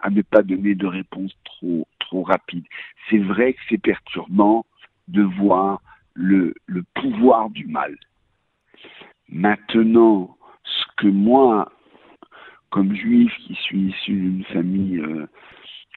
à 0.00 0.10
ne 0.10 0.22
pas 0.22 0.42
donner 0.42 0.74
de 0.74 0.86
réponse 0.86 1.32
trop, 1.44 1.86
trop 1.98 2.22
rapide. 2.22 2.64
C'est 3.08 3.18
vrai 3.18 3.54
que 3.54 3.60
c'est 3.68 3.78
perturbant 3.78 4.66
de 5.08 5.22
voir 5.22 5.80
le, 6.14 6.54
le 6.66 6.84
pouvoir 6.94 7.50
du 7.50 7.66
mal. 7.66 7.96
Maintenant, 9.28 10.36
ce 10.64 10.84
que 10.96 11.08
moi, 11.08 11.72
comme 12.70 12.94
juif 12.94 13.32
qui 13.46 13.54
suis 13.54 13.88
issu 13.88 14.12
d'une 14.12 14.44
famille 14.44 14.98
euh, 14.98 15.26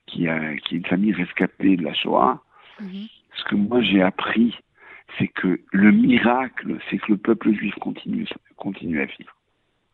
qui, 0.05 0.27
a, 0.27 0.55
qui 0.57 0.75
est 0.75 0.77
une 0.77 0.85
famille 0.85 1.13
rescapée 1.13 1.77
de 1.77 1.83
la 1.83 1.93
Shoah, 1.93 2.41
mhm. 2.79 3.07
ce 3.35 3.43
que 3.45 3.55
moi 3.55 3.81
j'ai 3.81 4.01
appris, 4.01 4.55
c'est 5.17 5.27
que 5.27 5.59
le 5.71 5.91
miracle, 5.91 6.77
c'est 6.89 6.97
que 6.97 7.11
le 7.13 7.17
peuple 7.17 7.53
juif 7.53 7.75
continue, 7.75 8.27
continue 8.55 9.01
à 9.01 9.05
vivre. 9.05 9.35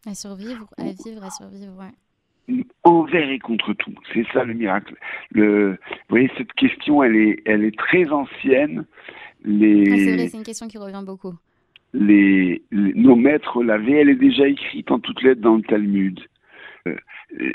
À 0.06 0.14
survivre, 0.16 0.68
à 0.78 0.84
vivre, 0.84 1.24
à 1.24 1.30
survivre, 1.30 1.74
ouais. 1.80 2.56
Envers 2.84 3.30
et 3.30 3.40
contre 3.40 3.74
tout, 3.74 3.94
c'est 4.14 4.26
ça 4.34 4.44
le 4.44 4.54
miracle. 4.54 4.96
Le, 5.32 5.72
vous 5.72 5.76
voyez, 6.10 6.30
cette 6.38 6.52
question, 6.54 7.02
elle 7.02 7.16
est, 7.16 7.42
elle 7.46 7.64
est 7.64 7.78
très 7.78 8.10
ancienne 8.10 8.86
les. 9.46 9.84
Ah, 9.90 9.96
c'est 9.98 10.16
vrai, 10.16 10.28
c'est 10.28 10.38
une 10.38 10.44
question 10.44 10.68
qui 10.68 10.78
revient 10.78 11.04
beaucoup. 11.06 11.34
Les, 11.94 12.64
nos 12.72 13.16
maîtres 13.16 13.64
l'avaient, 13.64 14.02
elle 14.02 14.10
est 14.10 14.16
déjà 14.16 14.48
écrite 14.48 14.92
en 14.92 15.00
toutes 15.00 15.22
lettres 15.22 15.42
dans 15.42 15.56
le 15.56 15.62
Talmud. 15.62 16.20
Euh, 16.88 16.96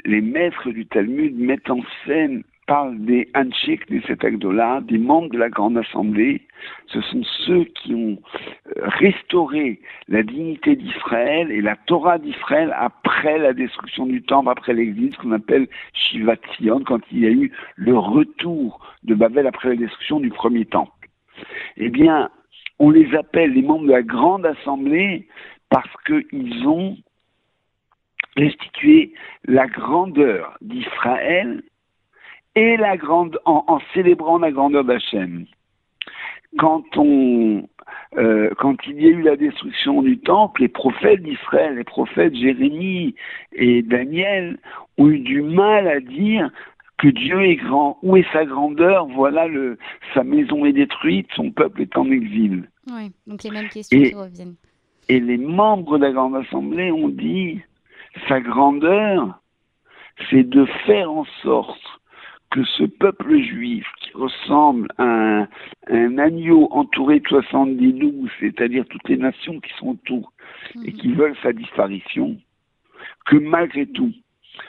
les 0.04 0.20
maîtres 0.20 0.70
du 0.70 0.86
Talmud 0.86 1.36
mettent 1.36 1.70
en 1.70 1.80
scène, 2.06 2.44
parlent 2.68 2.98
des 3.04 3.28
Hanchek, 3.34 3.88
des 3.88 4.00
Setagdola, 4.02 4.82
des 4.82 4.98
membres 4.98 5.30
de 5.30 5.38
la 5.38 5.48
Grande 5.48 5.76
Assemblée. 5.78 6.42
Ce 6.86 7.00
sont 7.00 7.24
ceux 7.46 7.64
qui 7.64 7.94
ont 7.94 8.18
euh, 8.68 8.82
restauré 9.00 9.80
la 10.06 10.22
dignité 10.22 10.76
d'Israël 10.76 11.50
et 11.50 11.60
la 11.60 11.74
Torah 11.74 12.18
d'Israël 12.18 12.72
après 12.78 13.38
la 13.38 13.52
destruction 13.54 14.06
du 14.06 14.22
temple, 14.22 14.50
après 14.50 14.74
l'exil, 14.74 15.16
qu'on 15.16 15.32
appelle 15.32 15.66
Shivat 15.94 16.36
quand 16.86 17.00
il 17.10 17.18
y 17.18 17.26
a 17.26 17.30
eu 17.30 17.50
le 17.74 17.98
retour 17.98 18.80
de 19.02 19.14
Babel 19.14 19.48
après 19.48 19.70
la 19.70 19.76
destruction 19.76 20.20
du 20.20 20.30
premier 20.30 20.64
temple 20.64 20.92
eh 21.76 21.88
bien, 21.88 22.30
on 22.78 22.90
les 22.90 23.14
appelle 23.14 23.52
les 23.52 23.62
membres 23.62 23.86
de 23.86 23.92
la 23.92 24.02
grande 24.02 24.46
assemblée 24.46 25.28
parce 25.70 25.90
qu'ils 26.06 26.66
ont 26.66 26.96
restitué 28.36 29.12
la 29.44 29.66
grandeur 29.66 30.56
d'Israël 30.60 31.62
et 32.58 32.76
la 32.76 32.96
grande 32.96 33.38
en, 33.44 33.78
célébrant 33.94 34.38
la 34.38 34.50
grandeur 34.50 34.82
d'Hachem. 34.82 35.46
Quand 36.58 36.84
on 36.96 37.68
euh, 38.16 38.50
quand 38.58 38.76
il 38.86 39.00
y 39.00 39.06
a 39.06 39.10
eu 39.10 39.22
la 39.22 39.36
destruction 39.36 40.02
du 40.02 40.18
temple, 40.18 40.62
les 40.62 40.68
prophètes 40.68 41.22
d'Israël, 41.22 41.76
les 41.76 41.84
prophètes 41.84 42.34
Jérémie 42.34 43.14
et 43.52 43.82
Daniel 43.82 44.58
ont 44.96 45.08
eu 45.08 45.20
du 45.20 45.40
mal 45.40 45.86
à 45.86 46.00
dire 46.00 46.50
que 46.98 47.08
Dieu 47.08 47.42
est 47.42 47.56
grand. 47.56 47.98
Où 48.02 48.16
est 48.16 48.26
sa 48.32 48.44
grandeur? 48.44 49.06
Voilà, 49.06 49.46
le, 49.46 49.78
sa 50.14 50.24
maison 50.24 50.64
est 50.64 50.72
détruite, 50.72 51.28
son 51.36 51.52
peuple 51.52 51.82
est 51.82 51.96
en 51.96 52.10
exil. 52.10 52.68
Oui, 52.90 53.12
donc 53.26 53.44
les 53.44 53.50
mêmes 53.50 53.68
questions 53.68 54.02
qui 54.02 54.14
reviennent. 54.14 54.56
Et 55.08 55.20
les 55.20 55.38
membres 55.38 55.96
de 55.98 56.06
la 56.06 56.12
Grande 56.12 56.34
Assemblée 56.34 56.90
ont 56.90 57.08
dit, 57.08 57.60
sa 58.26 58.40
grandeur, 58.40 59.40
c'est 60.28 60.48
de 60.48 60.66
faire 60.86 61.10
en 61.10 61.24
sorte 61.42 61.97
que 62.50 62.64
ce 62.64 62.84
peuple 62.84 63.38
juif 63.38 63.86
qui 64.00 64.10
ressemble 64.14 64.88
à 64.98 65.46
un, 65.88 66.18
agneau 66.18 66.68
entouré 66.70 67.20
de 67.20 67.28
70 67.28 68.28
c'est-à-dire 68.40 68.84
toutes 68.88 69.08
les 69.08 69.18
nations 69.18 69.60
qui 69.60 69.70
sont 69.78 69.90
autour 69.90 70.32
et 70.84 70.92
qui 70.92 71.08
mhm. 71.08 71.14
veulent 71.14 71.36
sa 71.42 71.52
disparition, 71.52 72.36
que 73.26 73.36
malgré 73.36 73.86
tout, 73.86 74.12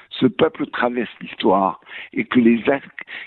ce 0.10 0.26
peuple 0.26 0.68
traverse 0.68 1.10
l'histoire 1.22 1.80
et 2.14 2.26
que 2.26 2.40
les 2.40 2.62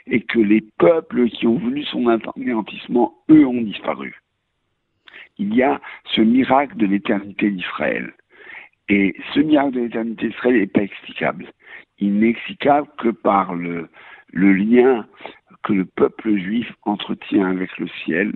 et 0.07 0.21
que 0.21 0.39
les 0.39 0.61
peuples 0.79 1.29
qui 1.31 1.47
ont 1.47 1.57
voulu 1.57 1.85
son 1.85 2.07
anéantissement, 2.37 3.15
eux, 3.31 3.47
ont 3.47 3.63
disparu. 3.63 4.15
Il 5.39 5.55
y 5.55 5.63
a 5.63 5.81
ce 6.15 6.21
miracle 6.21 6.77
de 6.77 6.87
l'éternité 6.87 7.51
d'Israël. 7.51 8.13
Et 8.89 9.15
ce 9.35 9.41
miracle 9.41 9.73
de 9.73 9.81
l'éternité 9.81 10.29
d'Israël 10.29 10.59
n'est 10.59 10.67
pas 10.67 10.83
explicable. 10.83 11.47
Il 11.99 12.19
n'est 12.19 12.31
explicable 12.31 12.89
que 12.99 13.09
par 13.09 13.55
le, 13.55 13.89
le 14.33 14.53
lien 14.53 15.07
que 15.63 15.73
le 15.73 15.85
peuple 15.85 16.37
juif 16.37 16.71
entretient 16.83 17.47
avec 17.47 17.77
le 17.79 17.87
ciel 18.05 18.33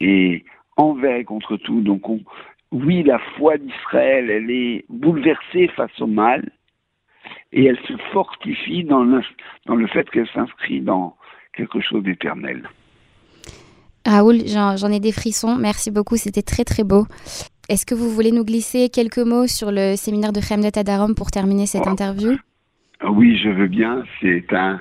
et 0.00 0.44
envers 0.76 1.16
et 1.16 1.24
contre 1.24 1.56
tout. 1.56 1.82
Donc, 1.82 2.02
oui, 2.72 3.02
la 3.02 3.18
foi 3.36 3.58
d'Israël, 3.58 4.30
elle 4.30 4.50
est 4.50 4.84
bouleversée 4.88 5.68
face 5.76 6.00
au 6.00 6.06
mal, 6.06 6.50
et 7.52 7.64
elle 7.64 7.78
se 7.86 7.96
fortifie 8.12 8.84
dans 8.84 9.02
le, 9.02 9.20
dans 9.66 9.74
le 9.74 9.86
fait 9.88 10.08
qu'elle 10.10 10.28
s'inscrit 10.28 10.80
dans 10.80 11.16
quelque 11.52 11.80
chose 11.80 12.02
d'éternel. 12.02 12.68
Raoul, 14.06 14.38
j'en 14.46 14.90
ai 14.90 15.00
des 15.00 15.12
frissons. 15.12 15.56
Merci 15.56 15.90
beaucoup, 15.90 16.16
c'était 16.16 16.42
très 16.42 16.64
très 16.64 16.84
beau. 16.84 17.06
Est-ce 17.68 17.84
que 17.86 17.94
vous 17.94 18.10
voulez 18.10 18.32
nous 18.32 18.44
glisser 18.44 18.88
quelques 18.88 19.18
mots 19.18 19.46
sur 19.46 19.70
le 19.70 19.94
séminaire 19.96 20.32
de 20.32 20.40
Khemdet 20.40 20.78
Adarom 20.78 21.14
pour 21.14 21.30
terminer 21.30 21.66
cette 21.66 21.84
oh. 21.86 21.90
interview? 21.90 22.32
Oui, 23.08 23.38
je 23.38 23.48
veux 23.48 23.68
bien. 23.68 24.02
C'est 24.20 24.52
un, 24.52 24.80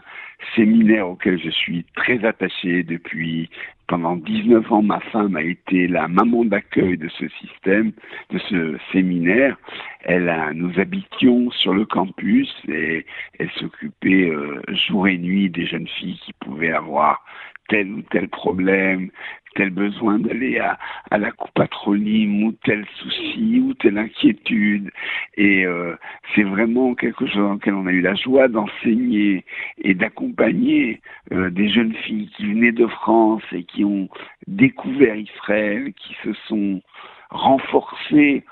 séminaire 0.55 1.09
auquel 1.09 1.39
je 1.39 1.49
suis 1.49 1.85
très 1.95 2.23
attaché 2.25 2.83
depuis 2.83 3.49
pendant 3.89 4.17
19 4.17 4.71
ans, 4.71 4.83
ma 4.83 4.99
femme 4.99 5.35
a 5.35 5.41
été 5.41 5.87
la 5.87 6.07
maman 6.07 6.45
d'accueil 6.45 6.95
de 6.95 7.09
ce 7.09 7.27
système, 7.29 7.91
de 8.29 8.37
ce 8.37 8.77
séminaire. 8.91 9.57
Elle 10.01 10.31
nous 10.53 10.79
habitions 10.79 11.49
sur 11.49 11.73
le 11.73 11.85
campus 11.85 12.53
et 12.67 13.05
elle 13.39 13.49
s'occupait 13.55 14.29
euh, 14.29 14.61
jour 14.69 15.07
et 15.07 15.17
nuit 15.17 15.49
des 15.49 15.65
jeunes 15.65 15.87
filles 15.87 16.19
qui 16.23 16.33
pouvaient 16.33 16.71
avoir 16.71 17.25
tel 17.69 17.91
ou 17.91 18.01
tel 18.11 18.27
problème, 18.27 19.09
tel 19.55 19.69
besoin 19.69 20.19
d'aller 20.19 20.59
à, 20.59 20.77
à, 21.11 21.17
la 21.17 21.31
coupe 21.31 21.53
patronyme 21.53 22.43
ou 22.43 22.51
tel 22.63 22.85
souci 22.95 23.61
ou 23.63 23.73
telle 23.75 23.97
inquiétude. 23.97 24.91
Et 25.37 25.65
euh, 25.65 25.95
c'est 26.33 26.43
vraiment 26.43 26.95
quelque 26.95 27.25
chose 27.25 27.37
dans 27.37 27.53
lequel 27.53 27.73
on 27.73 27.87
a 27.87 27.91
eu 27.91 28.01
la 28.01 28.15
joie 28.15 28.47
d'enseigner 28.47 29.45
et 29.81 29.93
d'accompagner 29.93 31.01
euh, 31.31 31.49
des 31.49 31.69
jeunes 31.69 31.93
filles 31.93 32.29
qui 32.35 32.45
venaient 32.45 32.71
de 32.71 32.87
France 32.87 33.43
et 33.51 33.63
qui 33.63 33.83
ont 33.83 34.09
découvert 34.47 35.15
Israël, 35.15 35.93
qui 35.93 36.15
se 36.23 36.33
sont 36.47 36.81
renforcées. 37.29 38.43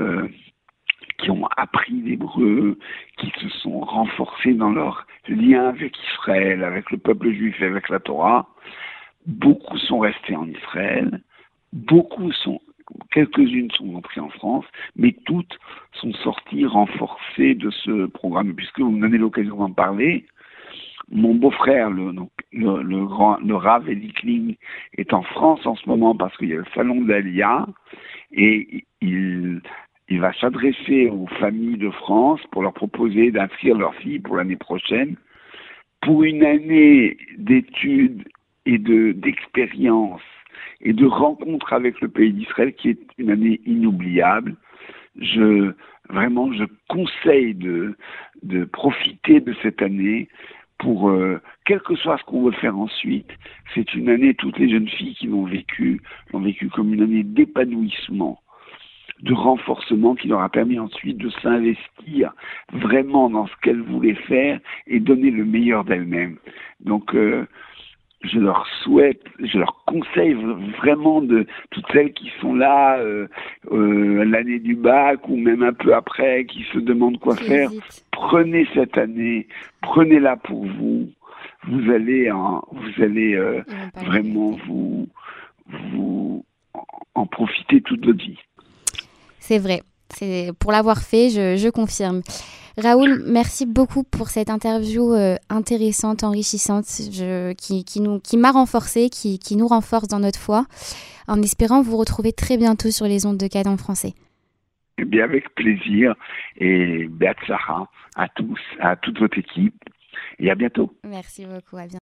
Euh, 0.00 0.26
qui 1.22 1.30
ont 1.30 1.46
appris 1.56 1.92
l'hébreu, 1.92 2.78
qui 3.16 3.32
se 3.40 3.48
sont 3.60 3.80
renforcés 3.80 4.54
dans 4.54 4.70
leur 4.70 5.06
lien 5.28 5.68
avec 5.68 5.96
Israël, 6.12 6.64
avec 6.64 6.90
le 6.90 6.98
peuple 6.98 7.30
juif 7.30 7.60
et 7.60 7.66
avec 7.66 7.88
la 7.88 8.00
Torah. 8.00 8.48
Beaucoup 9.26 9.78
sont 9.78 10.00
restés 10.00 10.34
en 10.34 10.48
Israël, 10.48 11.22
beaucoup 11.72 12.32
sont, 12.32 12.60
quelques-unes 13.12 13.70
sont 13.70 13.94
entrées 13.94 14.20
en 14.20 14.30
France, 14.30 14.64
mais 14.96 15.14
toutes 15.24 15.58
sont 15.92 16.12
sorties 16.14 16.66
renforcées 16.66 17.54
de 17.54 17.70
ce 17.70 18.06
programme. 18.06 18.54
Puisque 18.54 18.80
vous 18.80 18.90
me 18.90 19.00
donnez 19.00 19.18
l'occasion 19.18 19.56
d'en 19.56 19.70
parler, 19.70 20.26
mon 21.08 21.34
beau-frère, 21.34 21.90
le, 21.90 22.12
le, 22.52 22.82
le, 22.82 23.06
grand, 23.06 23.38
le 23.38 23.54
Rav 23.54 23.88
Elikling, 23.88 24.56
est 24.98 25.12
en 25.12 25.22
France 25.22 25.64
en 25.66 25.76
ce 25.76 25.88
moment 25.88 26.16
parce 26.16 26.36
qu'il 26.36 26.48
y 26.48 26.54
a 26.54 26.56
le 26.56 26.64
salon 26.74 27.02
d'Alia 27.02 27.66
et 28.32 28.84
il, 29.00 29.60
il 30.12 30.20
va 30.20 30.34
s'adresser 30.34 31.08
aux 31.08 31.26
familles 31.40 31.78
de 31.78 31.88
France 31.88 32.40
pour 32.50 32.62
leur 32.62 32.74
proposer 32.74 33.30
d'inscrire 33.30 33.78
leurs 33.78 33.94
filles 33.94 34.18
pour 34.18 34.36
l'année 34.36 34.56
prochaine 34.56 35.16
pour 36.02 36.22
une 36.24 36.44
année 36.44 37.16
d'études 37.38 38.22
et 38.66 38.76
de 38.76 39.12
d'expérience 39.12 40.20
et 40.82 40.92
de 40.92 41.06
rencontre 41.06 41.72
avec 41.72 41.98
le 42.02 42.08
pays 42.08 42.34
d'Israël 42.34 42.74
qui 42.74 42.90
est 42.90 43.00
une 43.16 43.30
année 43.30 43.62
inoubliable. 43.64 44.56
Je 45.18 45.72
vraiment 46.10 46.52
je 46.52 46.64
conseille 46.90 47.54
de 47.54 47.96
de 48.42 48.64
profiter 48.64 49.40
de 49.40 49.54
cette 49.62 49.80
année 49.80 50.28
pour 50.76 51.08
euh, 51.08 51.40
quel 51.64 51.80
que 51.80 51.94
soit 51.94 52.18
ce 52.18 52.24
qu'on 52.24 52.42
veut 52.42 52.58
faire 52.64 52.76
ensuite. 52.76 53.30
C'est 53.74 53.94
une 53.94 54.10
année 54.10 54.34
toutes 54.34 54.58
les 54.58 54.68
jeunes 54.68 54.88
filles 54.88 55.14
qui 55.14 55.28
l'ont 55.28 55.46
vécu 55.46 56.02
l'ont 56.34 56.40
vécu 56.40 56.68
comme 56.68 56.92
une 56.92 57.02
année 57.02 57.22
d'épanouissement 57.22 58.41
de 59.22 59.34
renforcement 59.34 60.14
qui 60.14 60.28
leur 60.28 60.40
a 60.40 60.48
permis 60.48 60.78
ensuite 60.78 61.18
de 61.18 61.30
s'investir 61.42 62.34
vraiment 62.72 63.30
dans 63.30 63.46
ce 63.46 63.52
qu'elles 63.62 63.82
voulaient 63.82 64.14
faire 64.26 64.60
et 64.86 65.00
donner 65.00 65.30
le 65.30 65.44
meilleur 65.44 65.84
d'elles-mêmes. 65.84 66.38
Donc 66.80 67.14
euh, 67.14 67.46
je 68.24 68.38
leur 68.38 68.66
souhaite, 68.82 69.22
je 69.40 69.58
leur 69.58 69.84
conseille 69.86 70.34
vraiment 70.78 71.22
de 71.22 71.46
toutes 71.70 71.86
celles 71.92 72.12
qui 72.12 72.30
sont 72.40 72.54
là 72.54 72.98
euh, 72.98 73.26
euh, 73.72 74.24
l'année 74.24 74.58
du 74.58 74.74
bac 74.74 75.28
ou 75.28 75.36
même 75.36 75.62
un 75.62 75.72
peu 75.72 75.94
après, 75.94 76.44
qui 76.44 76.62
se 76.72 76.78
demandent 76.78 77.18
quoi 77.18 77.36
faire. 77.36 77.70
Prenez 78.10 78.66
cette 78.74 78.96
année, 78.98 79.48
prenez-la 79.80 80.36
pour 80.36 80.64
vous. 80.66 81.08
Vous 81.68 81.90
allez, 81.92 82.30
vous 82.30 83.02
allez 83.02 83.34
euh, 83.34 83.62
vraiment 83.96 84.50
vous, 84.66 85.08
vous 85.92 86.44
en 87.14 87.26
profiter 87.26 87.80
toute 87.80 88.04
votre 88.04 88.18
vie. 88.18 88.38
C'est 89.42 89.58
vrai. 89.58 89.82
C'est 90.14 90.52
pour 90.60 90.70
l'avoir 90.70 91.02
fait, 91.02 91.28
je, 91.30 91.56
je 91.56 91.68
confirme. 91.68 92.22
Raoul, 92.78 93.24
merci 93.26 93.66
beaucoup 93.66 94.04
pour 94.04 94.28
cette 94.28 94.50
interview 94.50 95.12
euh, 95.12 95.34
intéressante, 95.50 96.22
enrichissante, 96.22 96.84
je, 96.86 97.52
qui, 97.54 97.84
qui, 97.84 98.00
nous, 98.00 98.20
qui 98.20 98.36
m'a 98.36 98.52
renforcé, 98.52 99.10
qui, 99.10 99.40
qui, 99.40 99.56
nous 99.56 99.66
renforce 99.66 100.06
dans 100.06 100.20
notre 100.20 100.38
foi, 100.38 100.66
en 101.26 101.42
espérant 101.42 101.82
vous 101.82 101.96
retrouver 101.96 102.32
très 102.32 102.56
bientôt 102.56 102.92
sur 102.92 103.06
les 103.06 103.26
ondes 103.26 103.36
de 103.36 103.48
Cadre 103.48 103.76
français. 103.76 104.14
Eh 104.98 105.04
bien, 105.04 105.24
avec 105.24 105.52
plaisir 105.56 106.14
et 106.58 107.08
Beat 107.08 107.36
à 108.14 108.28
tous, 108.36 108.60
à 108.78 108.94
toute 108.94 109.18
votre 109.18 109.38
équipe 109.38 109.82
et 110.38 110.50
à 110.52 110.54
bientôt. 110.54 110.94
Merci 111.04 111.46
beaucoup, 111.46 111.78
à 111.78 111.86
bientôt. 111.86 111.98